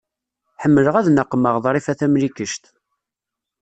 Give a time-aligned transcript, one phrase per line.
[0.61, 2.63] Ḥemmleɣ ad naqmeɣ Ḍrifa Tamlikect.